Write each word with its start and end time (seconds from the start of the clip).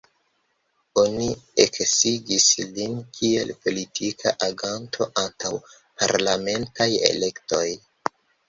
Oni 1.01 1.27
eksigis 1.63 2.47
lin 2.79 2.95
kiel 3.19 3.53
politika 3.67 4.33
aganto 4.49 5.09
antaŭ 5.27 5.55
parlamentaj 5.85 6.91
elektoj. 7.13 7.65